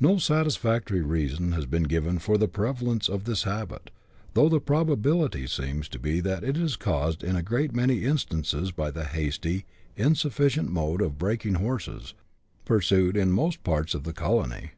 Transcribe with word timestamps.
No 0.00 0.18
satisfactory 0.18 1.02
reason 1.02 1.52
has 1.52 1.64
been 1.64 1.84
given 1.84 2.18
for 2.18 2.36
the 2.36 2.48
prevalence 2.48 3.08
of 3.08 3.22
this 3.22 3.44
habit, 3.44 3.92
though 4.34 4.48
the 4.48 4.58
probability 4.58 5.46
seems 5.46 5.88
to 5.90 6.00
be 6.00 6.18
that 6.18 6.42
it 6.42 6.56
is 6.56 6.74
caused 6.74 7.22
in 7.22 7.36
a 7.36 7.44
great 7.44 7.72
many 7.72 8.02
instances 8.02 8.72
by 8.72 8.90
the 8.90 9.04
hasty, 9.04 9.66
insufficient 9.96 10.68
mode 10.68 11.00
of 11.00 11.16
break 11.16 11.46
ing 11.46 11.54
horses, 11.54 12.14
pursued 12.64 13.16
in 13.16 13.30
most 13.30 13.62
parts 13.62 13.94
of 13.94 14.02
the 14.02 14.12
colony. 14.12 14.72